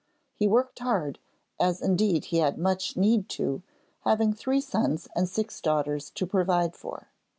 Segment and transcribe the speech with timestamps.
[0.33, 1.19] He worked hard,
[1.59, 3.63] as indeed he had much need to do
[4.03, 7.09] having three sons and six daughters to provide for.